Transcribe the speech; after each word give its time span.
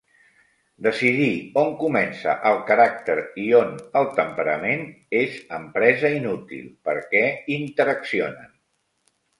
Decidir 0.85 1.33
on 1.63 1.75
comença 1.81 2.33
el 2.51 2.57
caràcter 2.71 3.17
i 3.45 3.47
on 3.59 3.77
el 4.01 4.09
temperament 4.21 4.83
és 5.23 5.39
empresa 5.63 6.15
inútil, 6.19 6.69
perquè 6.91 7.27
interaccionen. 7.61 8.55